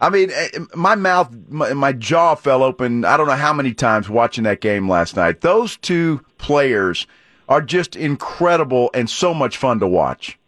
I 0.01 0.11
mean, 0.11 0.31
eh, 0.31 0.49
my 0.75 0.95
mouth, 0.95 1.35
my, 1.49 1.73
my, 1.73 1.93
jaw 1.93 2.35
fell 2.37 2.63
open. 2.63 3.05
I 3.05 3.17
don't 3.17 3.27
know 3.27 3.33
how 3.35 3.53
many 3.53 3.75
times 3.75 4.09
watching 4.09 4.45
that 4.45 4.61
game 4.61 4.89
last 4.89 5.17
night. 5.17 5.41
Those 5.41 5.77
two 5.77 6.21
players 6.39 7.07
are 7.49 7.61
just 7.61 7.97
incredible 7.97 8.91
and 8.95 9.11
so 9.11 9.35
much 9.35 9.57
fun 9.57 9.81
to 9.81 9.89
watch. 9.89 10.39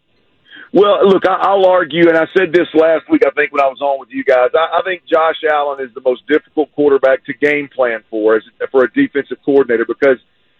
Well, 0.73 1.05
look, 1.05 1.23
I'll 1.27 1.65
argue, 1.65 2.07
and 2.07 2.17
I 2.17 2.27
said 2.37 2.53
this 2.53 2.67
last 2.73 3.09
week, 3.09 3.23
I 3.27 3.31
think, 3.31 3.51
when 3.51 3.61
I 3.61 3.67
was 3.67 3.81
on 3.81 3.99
with 3.99 4.07
you 4.09 4.23
guys. 4.23 4.51
I, 4.53 4.79
I 4.79 4.81
think 4.85 5.01
Josh 5.05 5.35
Allen 5.51 5.85
is 5.85 5.93
the 5.93 6.01
most 6.01 6.25
difficult 6.27 6.71
quarterback 6.71 7.25
to 7.25 7.33
game 7.33 7.67
plan 7.67 8.03
for 8.09 8.37
as 8.37 8.43
for 8.71 8.85
a 8.85 8.93
defensive 8.93 9.37
coordinator 9.43 9.83
because 9.85 10.17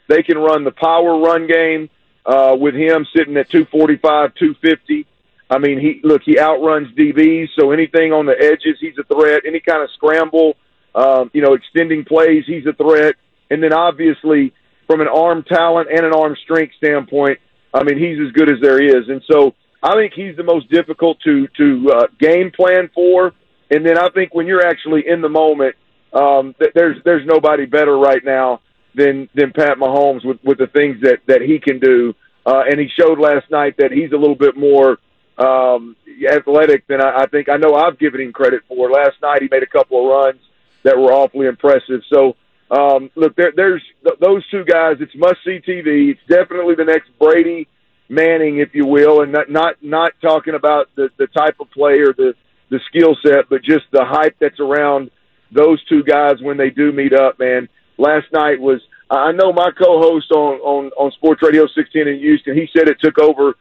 they 0.09 0.21
can 0.21 0.37
run 0.37 0.65
the 0.65 0.71
power 0.71 1.17
run 1.17 1.47
game 1.47 1.89
uh, 2.25 2.55
with 2.59 2.75
him 2.75 3.05
sitting 3.15 3.37
at 3.37 3.49
245, 3.49 4.35
250. 4.35 5.07
I 5.49 5.57
mean, 5.57 5.79
he 5.79 5.99
look, 6.03 6.21
he 6.23 6.39
outruns 6.39 6.95
DBs, 6.95 7.49
so 7.59 7.71
anything 7.71 8.13
on 8.13 8.25
the 8.25 8.35
edges, 8.39 8.77
he's 8.79 8.97
a 8.97 9.03
threat. 9.03 9.43
Any 9.45 9.59
kind 9.59 9.83
of 9.83 9.89
scramble, 9.95 10.55
um, 10.95 11.29
you 11.33 11.41
know, 11.41 11.53
extending 11.53 12.05
plays, 12.05 12.45
he's 12.47 12.65
a 12.65 12.73
threat. 12.73 13.15
And 13.49 13.61
then 13.61 13.73
obviously, 13.73 14.53
from 14.87 15.01
an 15.01 15.07
arm 15.07 15.43
talent 15.43 15.89
and 15.91 16.05
an 16.05 16.13
arm 16.13 16.37
strength 16.43 16.73
standpoint, 16.77 17.39
I 17.73 17.83
mean, 17.83 17.97
he's 17.97 18.17
as 18.25 18.31
good 18.31 18.49
as 18.49 18.61
there 18.61 18.81
is. 18.81 19.09
And 19.09 19.21
so, 19.29 19.53
I 19.83 19.93
think 19.95 20.13
he's 20.13 20.37
the 20.37 20.43
most 20.43 20.69
difficult 20.69 21.19
to 21.21 21.47
to 21.57 21.91
uh, 21.91 22.07
game 22.19 22.51
plan 22.51 22.89
for. 22.93 23.33
And 23.69 23.85
then 23.85 23.97
I 23.97 24.09
think 24.09 24.33
when 24.33 24.47
you're 24.47 24.65
actually 24.65 25.07
in 25.07 25.21
the 25.21 25.29
moment, 25.29 25.75
um, 26.13 26.55
th- 26.59 26.71
there's 26.75 26.97
there's 27.03 27.25
nobody 27.25 27.65
better 27.65 27.97
right 27.97 28.23
now 28.23 28.61
than 28.93 29.29
than 29.33 29.51
Pat 29.51 29.77
Mahomes 29.77 30.25
with 30.25 30.39
with 30.43 30.57
the 30.57 30.67
things 30.67 31.01
that 31.01 31.19
that 31.27 31.41
he 31.41 31.59
can 31.59 31.79
do. 31.79 32.13
Uh, 32.45 32.63
and 32.69 32.79
he 32.79 32.87
showed 32.99 33.19
last 33.19 33.49
night 33.51 33.75
that 33.77 33.91
he's 33.91 34.11
a 34.11 34.17
little 34.17 34.35
bit 34.35 34.57
more 34.57 34.97
um, 35.37 35.95
athletic 36.27 36.87
than 36.87 36.99
I, 36.99 37.23
I 37.23 37.25
think. 37.27 37.49
I 37.49 37.57
know 37.57 37.75
I've 37.75 37.99
given 37.99 38.21
him 38.21 38.33
credit 38.33 38.63
for. 38.67 38.89
Last 38.89 39.21
night 39.21 39.43
he 39.43 39.47
made 39.49 39.63
a 39.63 39.67
couple 39.67 40.03
of 40.03 40.09
runs 40.11 40.41
that 40.83 40.97
were 40.97 41.13
awfully 41.13 41.45
impressive. 41.45 42.01
So 42.11 42.35
um, 42.71 43.11
look, 43.15 43.35
there, 43.35 43.53
there's 43.55 43.83
th- 44.03 44.19
those 44.19 44.47
two 44.49 44.63
guys. 44.65 44.97
It's 44.99 45.15
must 45.15 45.37
see 45.45 45.59
TV. 45.59 46.11
It's 46.11 46.21
definitely 46.27 46.75
the 46.75 46.85
next 46.85 47.09
Brady 47.19 47.67
Manning, 48.09 48.57
if 48.57 48.73
you 48.73 48.85
will, 48.85 49.21
and 49.21 49.31
not 49.31 49.49
not 49.49 49.75
not 49.81 50.13
talking 50.21 50.55
about 50.55 50.89
the 50.95 51.09
the 51.17 51.27
type 51.27 51.57
of 51.59 51.69
play 51.71 51.99
or 51.99 52.13
the 52.13 52.33
the 52.69 52.79
skill 52.87 53.15
set, 53.23 53.49
but 53.49 53.61
just 53.61 53.85
the 53.91 54.03
hype 54.05 54.37
that's 54.39 54.59
around 54.59 55.11
those 55.51 55.83
two 55.85 56.03
guys 56.03 56.41
when 56.41 56.57
they 56.57 56.69
do 56.69 56.91
meet 56.91 57.13
up, 57.13 57.37
man 57.37 57.69
last 58.01 58.31
night 58.33 58.59
was 58.59 58.81
I 59.09 59.31
know 59.31 59.53
my 59.53 59.71
co-host 59.71 60.31
on 60.31 60.59
on 60.59 60.91
on 60.97 61.11
Sports 61.11 61.41
Radio 61.43 61.67
16 61.67 62.07
in 62.07 62.19
Houston. 62.19 62.55
He 62.55 62.67
said 62.75 62.89
it 62.89 62.97
took 63.01 63.19
over 63.19 63.55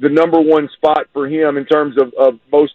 the 0.00 0.08
number 0.08 0.40
one 0.40 0.68
spot 0.74 1.06
for 1.12 1.28
him 1.28 1.56
in 1.56 1.64
terms 1.66 1.96
of, 2.00 2.12
of 2.14 2.38
most 2.50 2.74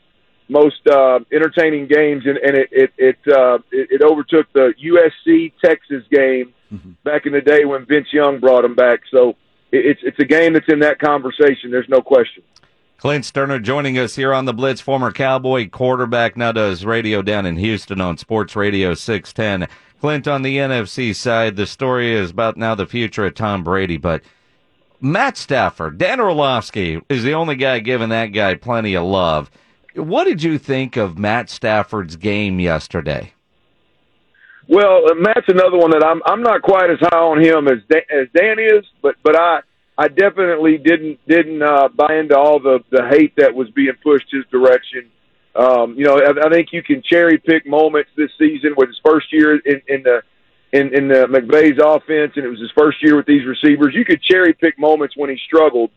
most 0.49 0.85
uh, 0.87 1.19
entertaining 1.31 1.87
games, 1.87 2.23
and, 2.25 2.37
and 2.37 2.57
it 2.57 2.69
it 2.71 2.93
it, 2.97 3.17
uh, 3.27 3.59
it 3.71 3.87
it 3.91 4.01
overtook 4.01 4.51
the 4.53 4.73
USC 4.83 5.53
Texas 5.63 6.03
game 6.11 6.53
mm-hmm. 6.71 6.91
back 7.03 7.25
in 7.25 7.33
the 7.33 7.41
day 7.41 7.65
when 7.65 7.85
Vince 7.85 8.07
Young 8.13 8.39
brought 8.39 8.63
him 8.63 8.75
back. 8.75 9.01
So 9.11 9.29
it, 9.71 9.85
it's 9.85 9.99
it's 10.03 10.19
a 10.19 10.25
game 10.25 10.53
that's 10.53 10.69
in 10.69 10.79
that 10.79 10.99
conversation. 10.99 11.71
There's 11.71 11.89
no 11.89 12.01
question. 12.01 12.43
Clint 12.97 13.25
Stoerner 13.25 13.61
joining 13.61 13.99
us 13.99 14.15
here 14.15 14.33
on 14.33 14.45
the 14.45 14.53
Blitz, 14.53 14.81
former 14.81 15.11
Cowboy 15.11 15.69
quarterback, 15.69 16.35
now 16.35 16.51
does 16.51 16.83
radio 16.83 17.21
down 17.21 17.45
in 17.45 17.57
Houston 17.57 18.01
on 18.01 18.17
Sports 18.17 18.55
Radio 18.55 18.95
610. 18.95 19.69
Clint, 19.99 20.27
on 20.27 20.43
the 20.43 20.57
NFC 20.57 21.15
side, 21.15 21.55
the 21.55 21.65
story 21.65 22.13
is 22.13 22.31
about 22.31 22.57
now 22.57 22.75
the 22.75 22.85
future 22.85 23.25
of 23.25 23.35
Tom 23.35 23.63
Brady, 23.63 23.97
but 23.97 24.21
Matt 25.01 25.37
Stafford, 25.37 25.97
Dan 25.97 26.19
Orlovsky 26.19 27.01
is 27.09 27.23
the 27.23 27.33
only 27.33 27.55
guy 27.55 27.79
giving 27.79 28.09
that 28.09 28.27
guy 28.27 28.55
plenty 28.55 28.95
of 28.95 29.05
love. 29.05 29.49
What 29.95 30.25
did 30.25 30.43
you 30.43 30.57
think 30.57 30.97
of 30.97 31.17
Matt 31.17 31.49
Stafford's 31.49 32.15
game 32.15 32.59
yesterday? 32.59 33.33
Well, 34.67 35.09
uh, 35.09 35.15
Matt's 35.15 35.47
another 35.47 35.77
one 35.77 35.91
that 35.91 36.03
I'm 36.03 36.21
I'm 36.25 36.43
not 36.43 36.61
quite 36.61 36.89
as 36.89 36.99
high 36.99 37.17
on 37.17 37.41
him 37.41 37.67
as 37.67 37.79
Dan, 37.89 38.01
as 38.11 38.27
Dan 38.35 38.57
is, 38.59 38.85
but 39.01 39.15
but 39.23 39.35
I 39.35 39.61
I 39.97 40.09
definitely 40.09 40.77
didn't 40.77 41.19
didn't 41.27 41.61
uh, 41.63 41.87
buy 41.87 42.17
into 42.17 42.37
all 42.37 42.59
the 42.59 42.83
the 42.91 43.07
hate 43.09 43.33
that 43.37 43.55
was 43.55 43.69
being 43.71 43.93
pushed 44.03 44.27
his 44.31 44.45
direction. 44.51 45.09
Um, 45.57 45.95
you 45.97 46.05
know, 46.05 46.19
I, 46.19 46.45
I 46.45 46.49
think 46.49 46.71
you 46.71 46.83
can 46.83 47.01
cherry 47.01 47.39
pick 47.39 47.65
moments 47.65 48.11
this 48.15 48.29
season 48.37 48.75
with 48.77 48.89
his 48.89 48.99
first 49.03 49.33
year 49.33 49.55
in, 49.57 49.81
in 49.87 50.03
the 50.03 50.21
in, 50.71 50.93
in 50.93 51.07
the 51.07 51.25
McVay's 51.27 51.79
offense, 51.83 52.33
and 52.35 52.45
it 52.45 52.49
was 52.49 52.59
his 52.59 52.71
first 52.77 53.01
year 53.01 53.15
with 53.15 53.25
these 53.25 53.45
receivers. 53.45 53.95
You 53.95 54.05
could 54.05 54.21
cherry 54.21 54.53
pick 54.53 54.77
moments 54.77 55.15
when 55.17 55.29
he 55.29 55.37
struggled, 55.45 55.91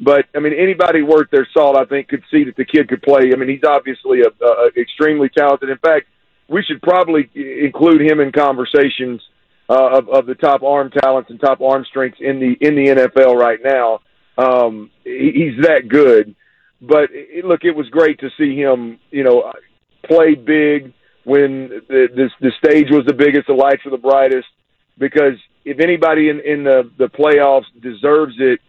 but 0.00 0.26
I 0.34 0.40
mean, 0.40 0.52
anybody 0.52 1.02
worth 1.02 1.30
their 1.30 1.48
salt, 1.54 1.76
I 1.76 1.84
think, 1.84 2.08
could 2.08 2.22
see 2.30 2.44
that 2.44 2.56
the 2.56 2.64
kid 2.64 2.88
could 2.88 3.02
play. 3.02 3.32
I 3.32 3.36
mean, 3.36 3.48
he's 3.48 3.64
obviously 3.64 4.20
a, 4.20 4.44
a 4.44 4.70
extremely 4.76 5.28
talented. 5.30 5.70
In 5.70 5.78
fact, 5.78 6.06
we 6.48 6.62
should 6.62 6.82
probably 6.82 7.30
include 7.34 8.02
him 8.02 8.20
in 8.20 8.32
conversations 8.32 9.22
uh, 9.70 9.98
of, 9.98 10.08
of 10.08 10.26
the 10.26 10.34
top 10.34 10.62
arm 10.62 10.90
talents 10.90 11.30
and 11.30 11.40
top 11.40 11.60
arm 11.60 11.84
strengths 11.88 12.18
in 12.20 12.40
the 12.40 12.56
in 12.60 12.74
the 12.74 12.86
NFL 12.88 13.34
right 13.36 13.60
now. 13.62 14.00
Um, 14.36 14.90
he, 15.04 15.32
he's 15.32 15.64
that 15.64 15.88
good. 15.88 16.34
But 16.80 17.10
it, 17.12 17.44
look, 17.44 17.64
it 17.64 17.74
was 17.74 17.88
great 17.88 18.20
to 18.20 18.30
see 18.38 18.56
him, 18.56 18.98
you 19.10 19.24
know, 19.24 19.52
play 20.04 20.34
big 20.34 20.92
when 21.24 21.68
the, 21.88 22.08
the 22.14 22.30
the 22.40 22.52
stage 22.58 22.90
was 22.90 23.04
the 23.04 23.12
biggest, 23.12 23.48
the 23.48 23.52
lights 23.52 23.84
were 23.84 23.90
the 23.90 23.98
brightest. 23.98 24.48
Because 24.96 25.38
if 25.64 25.80
anybody 25.80 26.28
in 26.28 26.40
in 26.40 26.64
the 26.64 26.90
the 26.96 27.08
playoffs 27.08 27.66
deserves 27.80 28.34
it, 28.38 28.60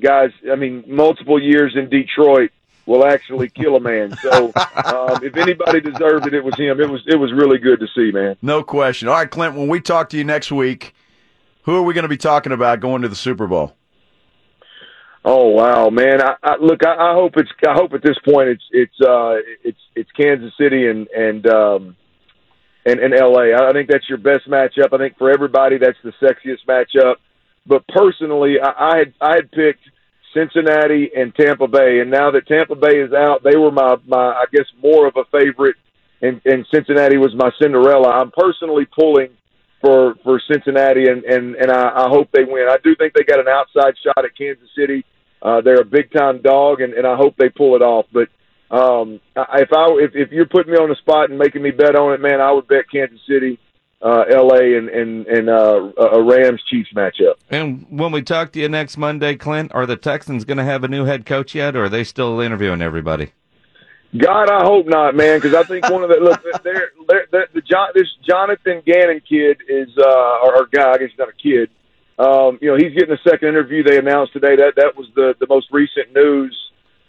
guys, 0.00 0.30
I 0.50 0.56
mean, 0.56 0.84
multiple 0.86 1.42
years 1.42 1.74
in 1.76 1.88
Detroit 1.88 2.50
will 2.86 3.04
actually 3.04 3.48
kill 3.48 3.76
a 3.76 3.80
man. 3.80 4.16
So 4.22 4.52
um, 4.54 5.22
if 5.22 5.36
anybody 5.36 5.80
deserved 5.80 6.26
it, 6.26 6.34
it 6.34 6.44
was 6.44 6.56
him. 6.56 6.80
It 6.80 6.88
was 6.88 7.02
it 7.06 7.16
was 7.16 7.32
really 7.32 7.58
good 7.58 7.80
to 7.80 7.86
see, 7.94 8.12
man. 8.12 8.36
No 8.42 8.62
question. 8.62 9.08
All 9.08 9.14
right, 9.14 9.30
Clint. 9.30 9.56
When 9.56 9.68
we 9.68 9.80
talk 9.80 10.08
to 10.10 10.16
you 10.16 10.24
next 10.24 10.52
week, 10.52 10.94
who 11.62 11.76
are 11.76 11.82
we 11.82 11.94
going 11.94 12.04
to 12.04 12.08
be 12.08 12.16
talking 12.16 12.52
about 12.52 12.80
going 12.80 13.02
to 13.02 13.08
the 13.08 13.16
Super 13.16 13.46
Bowl? 13.46 13.74
Oh 15.28 15.48
wow, 15.48 15.90
man! 15.90 16.22
I, 16.22 16.36
I, 16.40 16.54
look, 16.60 16.86
I, 16.86 17.10
I 17.10 17.14
hope 17.14 17.32
it's. 17.36 17.50
I 17.66 17.72
hope 17.72 17.92
at 17.94 18.02
this 18.02 18.16
point 18.24 18.48
it's 18.48 18.62
it's 18.70 19.00
uh, 19.00 19.34
it's 19.64 19.80
it's 19.96 20.10
Kansas 20.12 20.52
City 20.56 20.86
and 20.86 21.08
and 21.08 21.44
um, 21.48 21.96
and 22.86 23.00
and 23.00 23.12
L.A. 23.12 23.52
I 23.52 23.72
think 23.72 23.90
that's 23.90 24.08
your 24.08 24.18
best 24.18 24.48
matchup. 24.48 24.92
I 24.92 24.98
think 24.98 25.18
for 25.18 25.28
everybody 25.28 25.78
that's 25.78 25.98
the 26.04 26.12
sexiest 26.22 26.64
matchup. 26.68 27.16
But 27.66 27.88
personally, 27.88 28.60
I, 28.62 28.92
I 28.92 28.98
had 28.98 29.14
I 29.20 29.34
had 29.34 29.50
picked 29.50 29.82
Cincinnati 30.32 31.10
and 31.16 31.34
Tampa 31.34 31.66
Bay, 31.66 31.98
and 31.98 32.08
now 32.08 32.30
that 32.30 32.46
Tampa 32.46 32.76
Bay 32.76 33.00
is 33.00 33.12
out, 33.12 33.42
they 33.42 33.56
were 33.56 33.72
my 33.72 33.96
my 34.06 34.30
I 34.30 34.44
guess 34.52 34.66
more 34.80 35.08
of 35.08 35.16
a 35.16 35.24
favorite, 35.36 35.74
and, 36.22 36.40
and 36.44 36.64
Cincinnati 36.72 37.16
was 37.16 37.34
my 37.34 37.50
Cinderella. 37.60 38.10
I'm 38.10 38.30
personally 38.30 38.86
pulling 38.96 39.30
for 39.80 40.14
for 40.22 40.40
Cincinnati, 40.48 41.08
and 41.08 41.24
and 41.24 41.56
and 41.56 41.72
I, 41.72 42.04
I 42.04 42.08
hope 42.10 42.30
they 42.30 42.44
win. 42.44 42.68
I 42.70 42.76
do 42.84 42.94
think 42.94 43.12
they 43.12 43.24
got 43.24 43.40
an 43.40 43.48
outside 43.48 43.94
shot 44.04 44.24
at 44.24 44.38
Kansas 44.38 44.68
City. 44.78 45.04
Uh, 45.42 45.60
they're 45.60 45.80
a 45.80 45.84
big 45.84 46.10
time 46.12 46.40
dog, 46.42 46.80
and, 46.80 46.94
and 46.94 47.06
I 47.06 47.16
hope 47.16 47.36
they 47.36 47.48
pull 47.48 47.76
it 47.76 47.82
off. 47.82 48.06
But 48.12 48.28
um, 48.70 49.20
if 49.36 49.72
I 49.72 49.86
if, 50.00 50.12
if 50.14 50.32
you're 50.32 50.46
putting 50.46 50.72
me 50.72 50.78
on 50.78 50.88
the 50.88 50.96
spot 50.96 51.30
and 51.30 51.38
making 51.38 51.62
me 51.62 51.70
bet 51.70 51.94
on 51.94 52.14
it, 52.14 52.20
man, 52.20 52.40
I 52.40 52.52
would 52.52 52.66
bet 52.66 52.90
Kansas 52.90 53.20
City, 53.28 53.58
uh, 54.02 54.24
L.A. 54.30 54.76
and 54.76 54.88
and 54.88 55.26
and 55.26 55.48
uh, 55.48 55.92
a 55.98 56.22
Rams 56.22 56.62
Chiefs 56.68 56.90
matchup. 56.94 57.34
And 57.50 57.86
when 57.90 58.12
we 58.12 58.22
talk 58.22 58.52
to 58.52 58.60
you 58.60 58.68
next 58.68 58.96
Monday, 58.96 59.36
Clint, 59.36 59.72
are 59.74 59.86
the 59.86 59.96
Texans 59.96 60.44
going 60.44 60.58
to 60.58 60.64
have 60.64 60.84
a 60.84 60.88
new 60.88 61.04
head 61.04 61.26
coach 61.26 61.54
yet, 61.54 61.76
or 61.76 61.84
are 61.84 61.88
they 61.88 62.04
still 62.04 62.40
interviewing 62.40 62.82
everybody? 62.82 63.32
God, 64.16 64.48
I 64.48 64.64
hope 64.64 64.86
not, 64.86 65.14
man, 65.14 65.38
because 65.38 65.52
I 65.52 65.64
think 65.64 65.90
one 65.90 66.02
of 66.02 66.08
the 66.08 66.16
look, 66.16 66.42
they're, 66.62 66.92
they're, 67.08 67.26
they're, 67.30 67.48
the 67.52 67.60
John, 67.60 67.88
this 67.94 68.06
Jonathan 68.26 68.80
Gannon 68.86 69.20
kid 69.28 69.58
is 69.68 69.88
uh, 69.98 70.38
or, 70.42 70.56
or 70.56 70.66
guy, 70.72 70.92
I 70.92 70.98
guess 70.98 71.10
he's 71.10 71.18
not 71.18 71.28
a 71.28 71.32
kid 71.32 71.68
um, 72.18 72.58
you 72.62 72.70
know, 72.70 72.76
he's 72.76 72.94
getting 72.96 73.14
a 73.14 73.28
second 73.28 73.48
interview. 73.48 73.82
They 73.82 73.98
announced 73.98 74.32
today 74.32 74.56
that 74.56 74.74
that 74.76 74.96
was 74.96 75.06
the 75.14 75.34
the 75.38 75.46
most 75.48 75.68
recent 75.70 76.14
news 76.14 76.56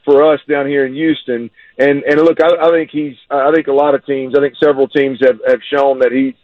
for 0.03 0.33
us 0.33 0.39
down 0.49 0.67
here 0.67 0.85
in 0.85 0.93
Houston. 0.93 1.49
And 1.77 2.03
and 2.03 2.21
look, 2.21 2.41
I, 2.41 2.67
I 2.67 2.71
think 2.71 2.89
he's. 2.91 3.15
I 3.29 3.51
think 3.53 3.67
a 3.67 3.73
lot 3.73 3.95
of 3.95 4.05
teams. 4.05 4.35
I 4.37 4.41
think 4.41 4.55
several 4.61 4.87
teams 4.87 5.19
have 5.21 5.39
have 5.47 5.59
shown 5.71 5.99
that 5.99 6.11
he's 6.11 6.35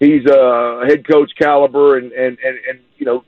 he's 0.00 0.24
a 0.26 0.86
head 0.86 1.06
coach 1.06 1.30
caliber, 1.38 1.98
and 1.98 2.12
and 2.12 2.38
and, 2.42 2.58
and 2.68 2.80
you 2.96 3.06
know 3.06 3.24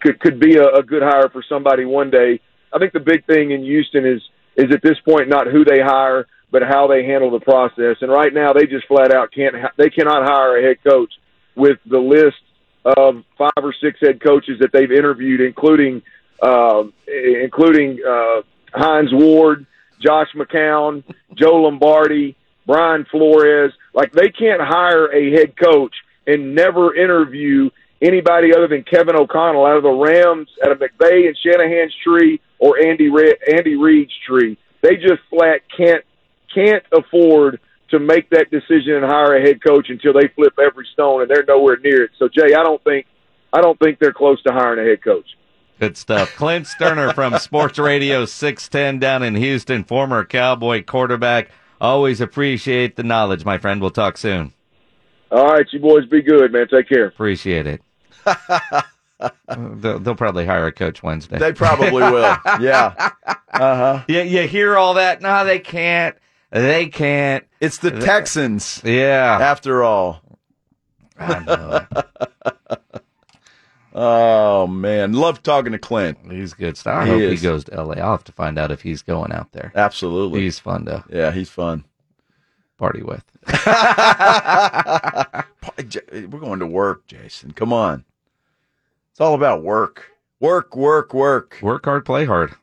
could 0.00 0.20
could 0.20 0.40
be 0.40 0.56
a, 0.56 0.78
a 0.78 0.82
good 0.82 1.02
hire 1.02 1.28
for 1.30 1.44
somebody 1.48 1.84
one 1.84 2.10
day. 2.10 2.40
I 2.72 2.78
think 2.78 2.92
the 2.92 3.00
big 3.00 3.26
thing 3.26 3.50
in 3.50 3.62
Houston 3.62 4.06
is 4.06 4.22
is 4.56 4.72
at 4.72 4.82
this 4.82 4.98
point 5.06 5.28
not 5.28 5.46
who 5.46 5.64
they 5.64 5.80
hire, 5.80 6.26
but 6.50 6.62
how 6.62 6.86
they 6.86 7.04
handle 7.04 7.30
the 7.30 7.40
process. 7.40 7.96
And 8.00 8.10
right 8.10 8.32
now, 8.32 8.52
they 8.52 8.66
just 8.66 8.86
flat 8.86 9.12
out 9.12 9.32
can't. 9.34 9.56
They 9.76 9.90
cannot 9.90 10.22
hire 10.24 10.58
a 10.58 10.62
head 10.62 10.78
coach 10.86 11.12
with 11.56 11.78
the 11.86 11.98
list 11.98 12.40
of 12.84 13.24
five 13.38 13.52
or 13.62 13.74
six 13.80 14.00
head 14.00 14.20
coaches 14.20 14.58
that 14.60 14.72
they've 14.72 14.90
interviewed, 14.90 15.40
including 15.40 16.02
uh, 16.42 16.84
including 17.06 17.98
uh, 18.06 18.42
Hines 18.72 19.12
Ward, 19.12 19.66
Josh 20.00 20.28
McCown, 20.34 21.04
Joe 21.34 21.62
Lombardi, 21.62 22.36
Brian 22.66 23.06
Flores. 23.10 23.72
Like 23.94 24.12
they 24.12 24.30
can't 24.30 24.60
hire 24.60 25.12
a 25.12 25.30
head 25.30 25.56
coach 25.56 25.94
and 26.26 26.54
never 26.54 26.94
interview 26.94 27.70
anybody 28.00 28.54
other 28.54 28.66
than 28.66 28.82
Kevin 28.82 29.16
O'Connell 29.16 29.64
out 29.64 29.76
of 29.76 29.82
the 29.84 29.90
Rams, 29.90 30.48
out 30.64 30.72
of 30.72 30.78
McVay 30.78 31.28
and 31.28 31.36
Shanahan's 31.38 31.94
tree, 32.02 32.40
or 32.58 32.84
Andy 32.84 33.08
Re- 33.08 33.36
Andy 33.52 33.76
Reid's 33.76 34.12
tree. 34.26 34.58
They 34.80 34.96
just 34.96 35.22
flat 35.30 35.60
can't 35.76 36.04
can't 36.52 36.84
afford 36.92 37.60
to 37.92 38.00
make 38.00 38.30
that 38.30 38.50
decision 38.50 38.94
and 38.94 39.04
hire 39.04 39.36
a 39.36 39.40
head 39.40 39.62
coach 39.62 39.88
until 39.90 40.14
they 40.14 40.28
flip 40.34 40.54
every 40.58 40.86
stone, 40.92 41.22
and 41.22 41.30
they're 41.30 41.44
nowhere 41.46 41.76
near 41.76 42.04
it. 42.04 42.10
So, 42.18 42.28
Jay, 42.28 42.54
I 42.54 42.62
don't 42.62 42.82
think 42.82 43.06
I 43.52 43.60
don't 43.60 43.78
think 43.78 43.98
they're 43.98 44.12
close 44.12 44.42
to 44.44 44.52
hiring 44.52 44.84
a 44.84 44.88
head 44.88 45.04
coach. 45.04 45.26
Good 45.78 45.96
stuff. 45.96 46.34
Clint 46.36 46.66
Stoerner 46.66 47.14
from 47.14 47.38
Sports 47.38 47.78
Radio 47.78 48.24
610 48.24 48.98
down 48.98 49.22
in 49.22 49.34
Houston, 49.34 49.84
former 49.84 50.24
Cowboy 50.24 50.84
quarterback. 50.84 51.50
Always 51.80 52.20
appreciate 52.20 52.96
the 52.96 53.02
knowledge, 53.02 53.44
my 53.44 53.58
friend. 53.58 53.80
We'll 53.80 53.90
talk 53.90 54.16
soon. 54.16 54.52
All 55.30 55.52
right, 55.52 55.66
you 55.70 55.80
boys 55.80 56.06
be 56.06 56.22
good, 56.22 56.52
man. 56.52 56.68
Take 56.68 56.88
care. 56.88 57.06
Appreciate 57.06 57.66
it. 57.66 57.82
they'll, 59.48 59.98
they'll, 59.98 60.14
probably 60.14 60.46
hire 60.46 60.66
a 60.66 60.72
coach 60.72 61.02
Wednesday. 61.02 61.38
They 61.38 61.52
probably 61.52 62.02
will. 62.02 62.36
yeah. 62.60 63.10
Uh 63.26 63.36
huh. 63.52 64.04
Yeah, 64.08 64.22
you 64.22 64.46
hear 64.46 64.76
all 64.76 64.94
that? 64.94 65.20
No, 65.20 65.44
they 65.44 65.58
can't. 65.58 66.16
They 66.52 66.86
can't. 66.86 67.44
It's 67.60 67.78
the 67.78 67.90
Texans. 67.90 68.80
Yeah. 68.84 69.38
After 69.40 69.82
all. 69.82 70.22
Oh 73.94 74.66
man, 74.66 75.12
love 75.12 75.42
talking 75.42 75.72
to 75.72 75.78
Clint. 75.78 76.16
He's 76.30 76.54
good 76.54 76.78
stuff. 76.78 77.02
I 77.02 77.04
he 77.04 77.10
hope 77.10 77.20
is. 77.20 77.40
he 77.40 77.46
goes 77.46 77.64
to 77.64 77.82
LA. 77.82 77.96
I'll 77.96 78.12
have 78.12 78.24
to 78.24 78.32
find 78.32 78.58
out 78.58 78.70
if 78.70 78.80
he's 78.80 79.02
going 79.02 79.32
out 79.32 79.52
there. 79.52 79.70
Absolutely. 79.74 80.40
He's 80.40 80.58
fun 80.58 80.86
to. 80.86 81.04
Yeah, 81.10 81.30
he's 81.30 81.50
fun. 81.50 81.84
Party 82.78 83.02
with. 83.02 83.22
We're 86.12 86.40
going 86.40 86.60
to 86.60 86.66
work, 86.66 87.06
Jason. 87.06 87.52
Come 87.52 87.72
on. 87.72 88.04
It's 89.10 89.20
all 89.20 89.34
about 89.34 89.62
work. 89.62 90.10
Work, 90.40 90.74
work, 90.74 91.12
work. 91.12 91.58
Work 91.60 91.84
hard, 91.84 92.06
play 92.06 92.24
hard. 92.24 92.54